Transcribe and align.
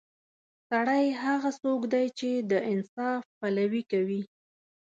سړی 0.69 1.05
هغه 1.23 1.49
څوک 1.61 1.81
دی 1.93 2.05
چې 2.19 2.29
د 2.51 2.53
انصاف 2.71 3.23
پلوي 3.39 3.83
کوي. 3.91 4.21